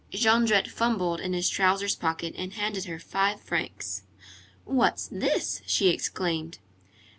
[0.11, 4.01] Jondrette fumbled in his trousers pocket and handed her five francs.
[4.65, 6.57] "What's this?" she exclaimed.